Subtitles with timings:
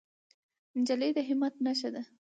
[0.79, 2.01] نجلۍ د همت نښه ده.